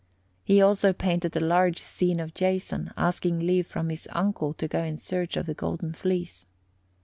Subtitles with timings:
[0.43, 4.79] He also painted a large scene of Jason asking leave from his uncle to go
[4.83, 6.47] in search of the Golden Fleece.